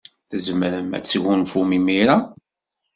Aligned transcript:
Tzemrem 0.29 0.89
ad 0.97 1.03
tesgunfum 1.03 1.69
imir-a. 1.77 2.17